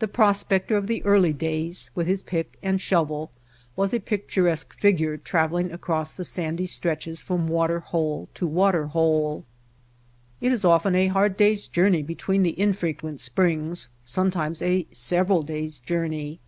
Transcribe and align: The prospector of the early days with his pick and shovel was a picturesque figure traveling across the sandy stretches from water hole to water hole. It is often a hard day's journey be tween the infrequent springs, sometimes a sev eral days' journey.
The 0.00 0.08
prospector 0.08 0.76
of 0.76 0.88
the 0.88 1.04
early 1.04 1.32
days 1.32 1.88
with 1.94 2.08
his 2.08 2.24
pick 2.24 2.58
and 2.64 2.80
shovel 2.80 3.30
was 3.76 3.94
a 3.94 4.00
picturesque 4.00 4.74
figure 4.74 5.16
traveling 5.16 5.70
across 5.70 6.10
the 6.10 6.24
sandy 6.24 6.66
stretches 6.66 7.20
from 7.22 7.46
water 7.46 7.78
hole 7.78 8.28
to 8.34 8.44
water 8.44 8.86
hole. 8.88 9.44
It 10.40 10.50
is 10.50 10.64
often 10.64 10.96
a 10.96 11.06
hard 11.06 11.36
day's 11.36 11.68
journey 11.68 12.02
be 12.02 12.16
tween 12.16 12.42
the 12.42 12.58
infrequent 12.58 13.20
springs, 13.20 13.88
sometimes 14.02 14.60
a 14.62 14.88
sev 14.92 15.28
eral 15.28 15.46
days' 15.46 15.78
journey. 15.78 16.40